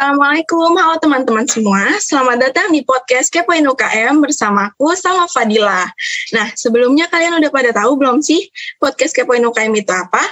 [0.00, 1.84] Assalamualaikum, halo teman-teman semua.
[2.00, 5.92] Selamat datang di podcast Kepoin UKM bersama aku, sama Fadila.
[6.32, 8.48] Nah, sebelumnya kalian udah pada tahu belum sih
[8.80, 10.24] podcast Kepoin UKM itu apa?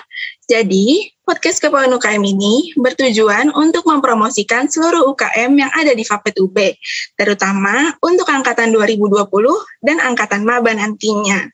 [0.49, 6.57] Jadi, podcast Kepoin UKM ini bertujuan untuk mempromosikan seluruh UKM yang ada di Fapet UB,
[7.21, 9.29] terutama untuk angkatan 2020
[9.85, 11.45] dan angkatan maba nantinya.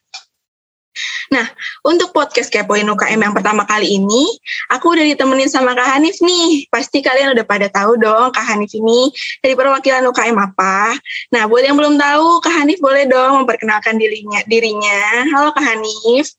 [1.33, 1.45] Nah,
[1.83, 4.29] untuk podcast Kepoin UKM yang pertama kali ini,
[4.71, 6.69] aku udah ditemenin sama Kak Hanif nih.
[6.69, 10.95] Pasti kalian udah pada tahu dong Kak Hanif ini dari perwakilan UKM apa.
[11.33, 14.39] Nah, buat yang belum tahu, Kak Hanif boleh dong memperkenalkan dirinya.
[14.45, 15.25] dirinya.
[15.33, 16.33] Halo Kak Hanif.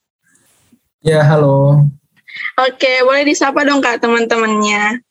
[1.03, 1.87] Ya, halo.
[2.57, 5.05] Oke, boleh disapa dong Kak teman-temannya.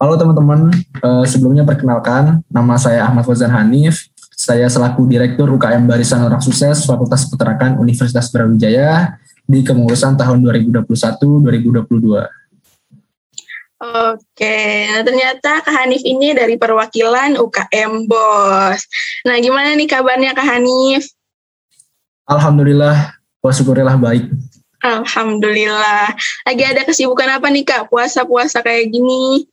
[0.00, 0.72] Halo teman-teman,
[1.04, 4.08] uh, sebelumnya perkenalkan, nama saya Ahmad Fazan Hanif,
[4.40, 10.40] saya selaku Direktur UKM Barisan Orang Sukses Fakultas Peternakan Universitas Brawijaya di kepengurusan tahun
[10.80, 12.24] 2021-2022.
[13.80, 14.60] Oke,
[14.92, 18.80] nah ternyata Kak Hanif ini dari perwakilan UKM BOS.
[19.28, 21.12] Nah, gimana nih kabarnya Kak Hanif?
[22.24, 24.24] Alhamdulillah, wa syukurillah baik.
[24.80, 26.16] Alhamdulillah.
[26.48, 27.92] Lagi ada kesibukan apa nih Kak?
[27.92, 29.44] Puasa-puasa kayak gini?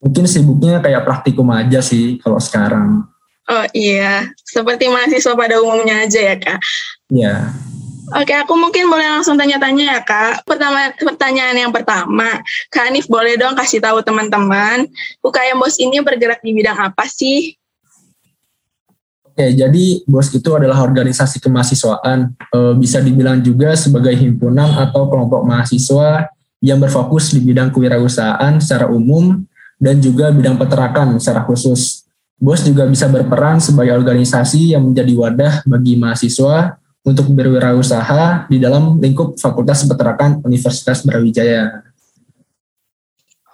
[0.00, 3.13] Mungkin sibuknya kayak praktikum aja sih kalau sekarang.
[3.44, 6.60] Oh iya, seperti mahasiswa pada umumnya aja ya kak.
[7.12, 7.52] Iya.
[8.12, 10.44] Oke, aku mungkin boleh langsung tanya-tanya ya kak.
[10.44, 12.36] Pertama, pertanyaan yang pertama,
[12.68, 14.84] Kak Anif boleh dong kasih tahu teman-teman,
[15.24, 17.56] UKM BOS ini bergerak di bidang apa sih?
[19.24, 22.36] Oke, jadi BOS itu adalah organisasi kemahasiswaan.
[22.52, 26.28] E, bisa dibilang juga sebagai himpunan atau kelompok mahasiswa
[26.60, 29.48] yang berfokus di bidang kewirausahaan secara umum
[29.80, 32.03] dan juga bidang peternakan secara khusus.
[32.44, 39.00] BOS juga bisa berperan sebagai organisasi yang menjadi wadah bagi mahasiswa untuk berwirausaha di dalam
[39.00, 41.88] lingkup Fakultas Peternakan Universitas Brawijaya.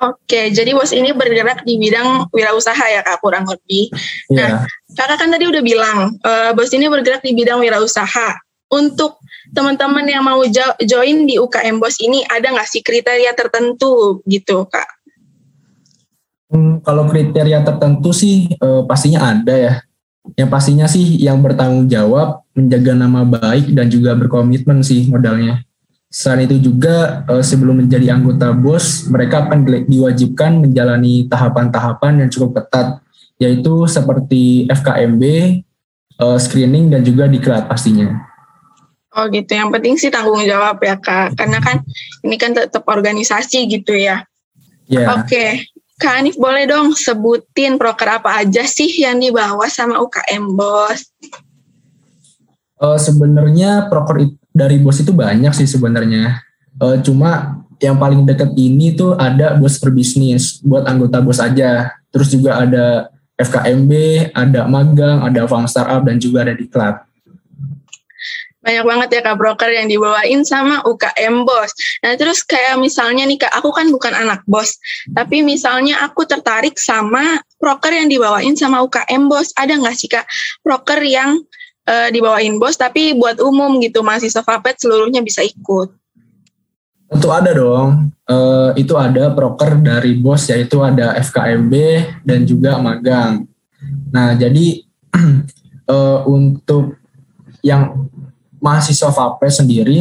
[0.00, 3.94] Oke, jadi BOS ini bergerak di bidang wirausaha ya Kak, kurang lebih.
[4.32, 4.96] Nah, yeah.
[4.96, 8.42] Kakak kan tadi udah bilang, uh, BOS ini bergerak di bidang wirausaha.
[8.70, 9.18] Untuk
[9.50, 10.40] teman-teman yang mau
[10.82, 14.99] join di UKM BOS ini, ada nggak sih kriteria tertentu gitu Kak?
[16.50, 19.74] Hmm, kalau kriteria tertentu sih eh, pastinya ada ya.
[20.34, 25.62] Yang pastinya sih yang bertanggung jawab, menjaga nama baik dan juga berkomitmen sih modalnya.
[26.10, 32.58] Selain itu juga eh, sebelum menjadi anggota BOS, mereka akan diwajibkan menjalani tahapan-tahapan yang cukup
[32.58, 32.98] ketat,
[33.38, 35.22] yaitu seperti FKMB,
[36.18, 38.26] eh, screening dan juga diklat pastinya.
[39.14, 41.82] Oh gitu, yang penting sih tanggung jawab ya kak, karena kan
[42.22, 44.26] ini kan tetap organisasi gitu ya.
[44.90, 45.14] Yeah.
[45.14, 45.50] Oke, okay.
[46.00, 51.12] Kak Anif boleh dong sebutin proker apa aja sih yang dibawa sama UKM Bos?
[52.80, 56.40] Uh, sebenarnya proker dari Bos itu banyak sih sebenarnya.
[56.80, 61.92] Uh, cuma yang paling dekat ini tuh ada Bos Berbisnis buat anggota Bos aja.
[62.08, 63.92] Terus juga ada FKMB,
[64.32, 67.04] ada magang, ada farm startup dan juga ada diklat
[68.60, 71.72] banyak banget ya kak broker yang dibawain sama UKM bos.
[72.04, 74.76] Nah terus kayak misalnya nih kak, aku kan bukan anak bos,
[75.16, 79.56] tapi misalnya aku tertarik sama broker yang dibawain sama UKM bos.
[79.56, 80.28] Ada nggak sih kak
[80.60, 81.40] broker yang
[81.88, 85.96] uh, dibawain bos tapi buat umum gitu, mahasiswa Fapet seluruhnya bisa ikut?
[87.10, 88.12] Tentu ada dong.
[88.28, 91.74] Uh, itu ada broker dari bos yaitu ada FKMB
[92.22, 93.48] dan juga magang.
[94.12, 94.84] Nah jadi
[95.88, 97.00] uh, untuk
[97.64, 98.08] yang
[98.60, 99.98] mahasiswa FAPE sendiri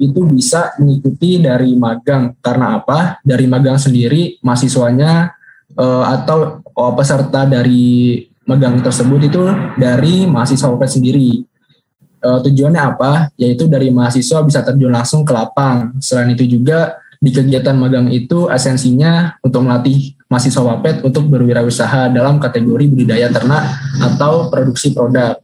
[0.00, 3.18] itu bisa mengikuti dari magang karena apa?
[3.24, 5.32] Dari magang sendiri mahasiswanya
[5.76, 8.18] uh, atau oh, peserta dari
[8.48, 9.42] magang tersebut itu
[9.80, 11.30] dari mahasiswa FAPE sendiri.
[12.22, 13.12] Uh, tujuannya apa?
[13.34, 15.98] Yaitu dari mahasiswa bisa terjun langsung ke lapang.
[15.98, 22.42] Selain itu juga di kegiatan magang itu esensinya untuk melatih mahasiswa WAPET untuk berwirausaha dalam
[22.42, 23.62] kategori budidaya ternak
[24.02, 25.38] atau produksi produk.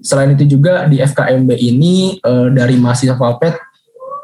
[0.00, 3.54] Selain itu juga di FKMB ini uh, dari mahasiswa Valpet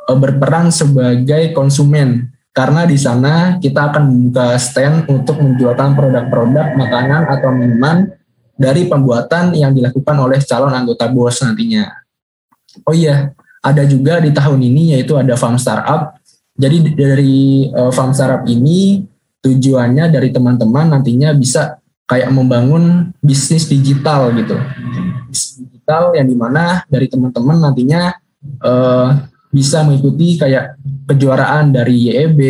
[0.09, 7.29] uh, berperan sebagai konsumen karena di sana kita akan membuka stand untuk menjualkan produk-produk makanan
[7.29, 8.09] atau minuman
[8.57, 11.93] dari pembuatan yang dilakukan oleh calon anggota BOS nantinya.
[12.89, 16.17] Oh iya, ada juga di tahun ini yaitu ada farm startup.
[16.57, 19.05] Jadi dari uh, farm startup ini
[19.45, 21.77] tujuannya dari teman-teman nantinya bisa
[22.09, 24.57] kayak membangun bisnis digital gitu
[25.87, 28.11] digital yang di mana dari teman-teman nantinya
[28.59, 29.15] uh,
[29.55, 30.75] bisa mengikuti kayak
[31.07, 32.41] kejuaraan dari YEB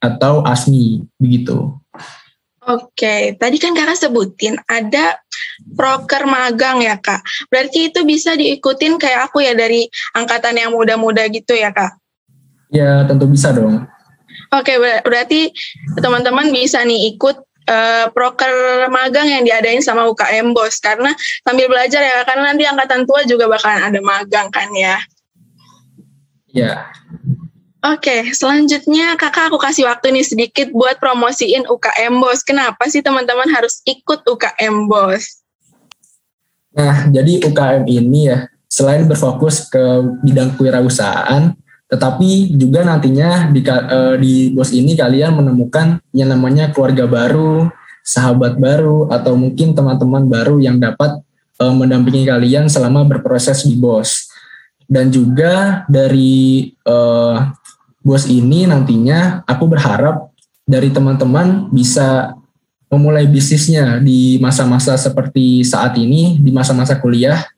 [0.00, 1.76] atau ASMI begitu.
[2.64, 5.20] Oke, tadi kan kakak sebutin ada
[5.76, 7.20] proker magang ya kak.
[7.52, 9.84] Berarti itu bisa diikutin kayak aku ya dari
[10.16, 12.00] angkatan yang muda-muda gitu ya kak?
[12.72, 13.84] Ya tentu bisa dong.
[14.48, 15.52] Oke, berarti
[16.00, 21.12] teman-teman bisa nih ikut uh, proker magang yang diadain sama UKM Bos karena
[21.44, 24.96] sambil belajar ya karena nanti angkatan tua juga bakalan ada magang kan ya.
[26.48, 26.88] Ya.
[27.78, 32.42] Oke, selanjutnya kakak aku kasih waktu nih sedikit buat promosiin UKM Bos.
[32.42, 35.46] Kenapa sih teman-teman harus ikut UKM Bos?
[36.74, 39.82] Nah, jadi UKM ini ya selain berfokus ke
[40.26, 41.54] bidang kewirausahaan,
[41.88, 47.72] tetapi juga nantinya di, uh, di bos ini kalian menemukan yang namanya keluarga baru,
[48.04, 51.16] sahabat baru, atau mungkin teman-teman baru yang dapat
[51.56, 54.28] uh, mendampingi kalian selama berproses di bos.
[54.84, 57.56] Dan juga dari uh,
[58.04, 60.28] bos ini nantinya aku berharap
[60.68, 62.36] dari teman-teman bisa
[62.92, 67.48] memulai bisnisnya di masa-masa seperti saat ini, di masa-masa kuliah,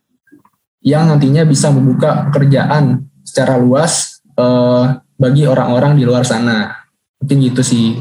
[0.86, 4.09] yang nantinya bisa membuka pekerjaan secara luas
[4.40, 4.84] uh,
[5.20, 6.72] bagi orang-orang di luar sana.
[7.20, 8.00] Mungkin gitu sih.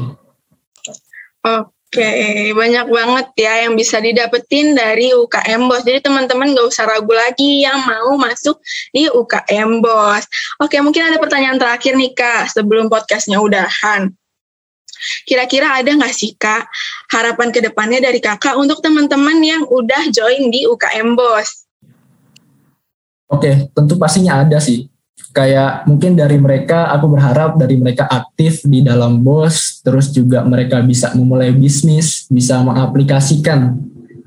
[1.40, 2.10] Oke,
[2.56, 5.84] banyak banget ya yang bisa didapetin dari UKM Bos.
[5.84, 8.56] Jadi teman-teman gak usah ragu lagi yang mau masuk
[8.94, 10.24] di UKM Bos.
[10.64, 14.08] Oke, mungkin ada pertanyaan terakhir nih Kak, sebelum podcastnya udahan.
[15.24, 16.68] Kira-kira ada nggak sih Kak
[17.08, 21.64] harapan ke depannya dari Kakak untuk teman-teman yang udah join di UKM Bos?
[23.32, 24.90] Oke, tentu pastinya ada sih
[25.30, 30.82] kayak mungkin dari mereka aku berharap dari mereka aktif di dalam bos terus juga mereka
[30.82, 33.78] bisa memulai bisnis bisa mengaplikasikan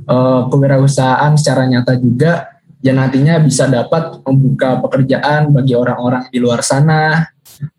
[0.08, 2.54] uh, kewirausahaan secara nyata juga
[2.84, 7.32] yang nantinya bisa dapat membuka pekerjaan bagi orang-orang di luar sana.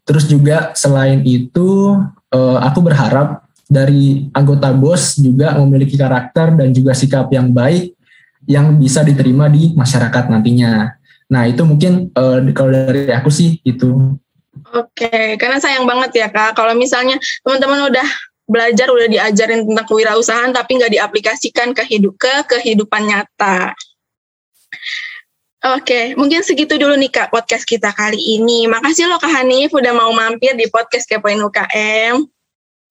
[0.09, 1.93] Terus juga selain itu
[2.32, 7.93] uh, aku berharap dari anggota bos juga memiliki karakter dan juga sikap yang baik
[8.44, 11.00] yang bisa diterima di masyarakat nantinya
[11.32, 14.17] Nah itu mungkin uh, kalau dari aku sih itu.
[14.75, 16.59] Oke, karena sayang banget ya kak.
[16.59, 18.09] Kalau misalnya teman-teman udah
[18.44, 23.73] belajar, udah diajarin tentang kewirausahaan, tapi nggak diaplikasikan ke hidup ke kehidupan nyata.
[25.65, 28.69] Oke, mungkin segitu dulu nih Kak podcast kita kali ini.
[28.69, 32.21] Makasih loh Kak Hanif udah mau mampir di podcast Kepoin UKM.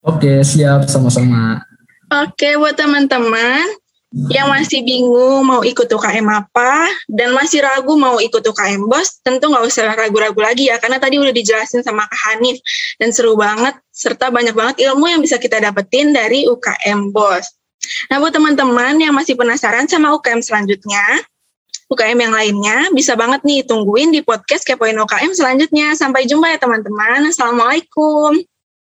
[0.02, 1.62] Oke, siap sama-sama.
[2.10, 3.62] Oke, buat teman-teman,
[4.30, 9.50] yang masih bingung mau ikut UKM apa dan masih ragu mau ikut UKM bos, tentu
[9.50, 12.62] nggak usah ragu-ragu lagi ya karena tadi udah dijelasin sama Kak Hanif
[13.02, 17.58] dan seru banget serta banyak banget ilmu yang bisa kita dapetin dari UKM bos.
[18.06, 21.02] Nah buat teman-teman yang masih penasaran sama UKM selanjutnya,
[21.90, 25.92] UKM yang lainnya bisa banget nih tungguin di podcast Kepoin UKM selanjutnya.
[25.98, 27.28] Sampai jumpa ya teman-teman.
[27.28, 28.40] Assalamualaikum.